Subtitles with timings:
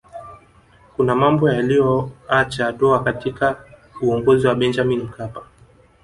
[0.95, 3.65] kuna mambo yaliyoacha doa katika
[4.01, 5.41] uongozi wa benjamini mkapa